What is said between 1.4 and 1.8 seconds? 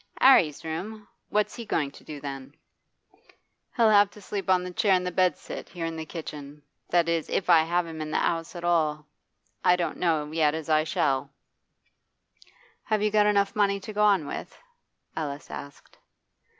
he